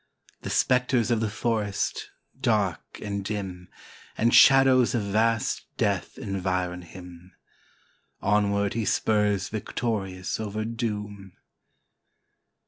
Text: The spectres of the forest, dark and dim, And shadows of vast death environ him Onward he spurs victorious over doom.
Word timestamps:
The 0.41 0.49
spectres 0.49 1.11
of 1.11 1.19
the 1.19 1.29
forest, 1.29 2.09
dark 2.41 2.99
and 3.03 3.23
dim, 3.23 3.67
And 4.17 4.33
shadows 4.33 4.95
of 4.95 5.03
vast 5.03 5.65
death 5.77 6.17
environ 6.17 6.81
him 6.81 7.35
Onward 8.19 8.73
he 8.73 8.83
spurs 8.83 9.49
victorious 9.49 10.39
over 10.39 10.65
doom. 10.65 11.33